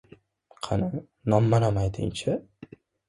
Qani, 0.67 0.99
nomma-nom 1.33 1.77
ayting-chi?.. 1.83 2.31